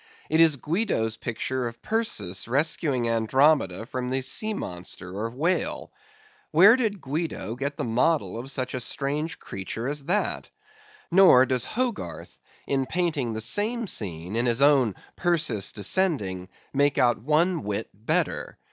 [0.31, 5.91] It is Guido's picture of Perseus rescuing Andromeda from the sea monster or whale.
[6.49, 10.49] Where did Guido get the model of such a strange creature as that?
[11.11, 17.21] Nor does Hogarth, in painting the same scene in his own "Perseus Descending," make out
[17.21, 18.57] one whit better.